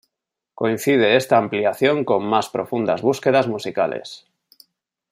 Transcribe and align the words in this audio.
Coincide 0.59 1.15
esta 1.15 1.37
ampliación 1.37 2.05
con 2.05 2.25
más 2.25 2.49
profundas 2.49 3.03
búsquedas 3.03 3.47
musicales. 3.47 4.25